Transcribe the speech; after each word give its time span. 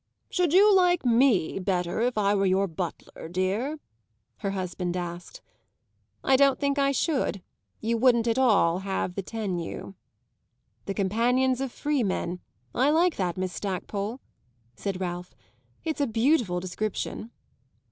"Should 0.31 0.51
you 0.51 0.75
like 0.75 1.05
me 1.05 1.59
better 1.59 2.01
if 2.01 2.17
I 2.17 2.33
were 2.33 2.47
your 2.47 2.67
butler, 2.67 3.29
dear?" 3.29 3.77
her 4.37 4.49
husband 4.49 4.97
asked. 4.97 5.43
"I 6.23 6.35
don't 6.35 6.59
think 6.59 6.79
I 6.79 6.91
should: 6.91 7.43
you 7.81 7.97
wouldn't 7.99 8.27
at 8.27 8.39
all 8.39 8.79
have 8.79 9.13
the 9.13 9.21
tenue." 9.21 9.93
"The 10.87 10.95
companions 10.95 11.61
of 11.61 11.71
freemen 11.71 12.39
I 12.73 12.89
like 12.89 13.17
that, 13.17 13.37
Miss 13.37 13.53
Stackpole," 13.53 14.21
said 14.75 14.99
Ralph. 14.99 15.35
"It's 15.83 16.01
a 16.01 16.07
beautiful 16.07 16.59
description." 16.59 17.29